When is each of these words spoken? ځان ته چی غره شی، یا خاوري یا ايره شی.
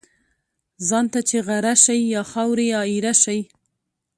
ځان 0.87 1.05
ته 1.13 1.19
چی 1.27 1.37
غره 1.47 1.73
شی، 1.83 1.99
یا 2.13 2.21
خاوري 2.31 2.65
یا 2.73 2.81
ايره 2.91 3.13
شی. 3.23 3.39